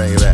[0.00, 0.29] Ray Ray.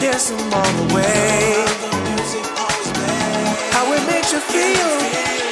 [0.00, 0.38] there's some
[0.76, 1.64] the way.
[3.72, 5.45] How it makes you feel.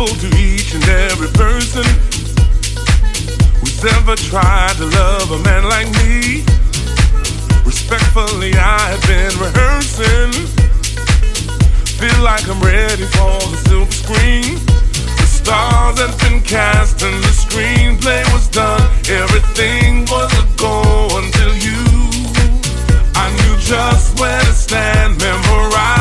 [0.00, 1.84] Thankful to each and every person
[3.60, 6.42] who's ever tried to love a man like me.
[7.66, 10.32] Respectfully, I have been rehearsing.
[12.00, 14.56] Feel like I'm ready for the silver screen.
[15.20, 18.80] The stars have been cast and the screenplay was done.
[19.04, 21.84] Everything was a go until you.
[23.16, 25.99] I knew just where to stand, memorized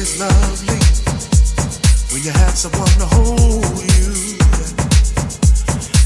[0.00, 0.78] It's lovely
[2.14, 4.38] when you have someone to hold you,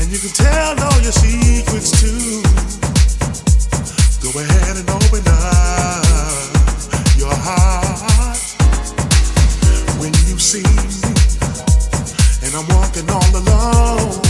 [0.01, 2.41] and you can tell all your secrets too.
[4.25, 6.49] Go ahead and open up
[7.21, 8.41] your heart
[10.01, 11.13] when you see me,
[12.49, 14.25] and I'm walking all alone.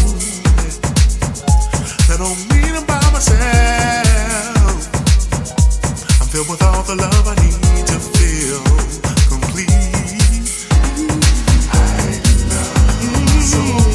[2.10, 4.90] I don't mean I'm by myself.
[6.20, 8.71] I'm filled with all the love I need to feel.
[13.52, 13.91] soul.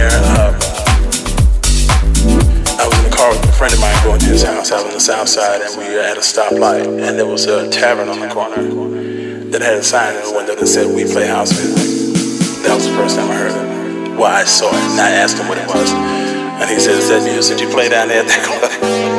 [0.00, 0.56] Um,
[2.80, 4.92] sign in a car with a friend of mine going to his house out on
[4.92, 8.18] the south side, and we were at a stoplight, and there was a tavern on
[8.20, 8.62] the corner
[9.50, 12.64] that had a sign in the window that said we play house music.
[12.64, 14.16] That was the first time I heard it.
[14.16, 15.92] Well, I saw it and I asked him what it was.
[15.92, 19.09] And he said, Is that music you play down there at that club?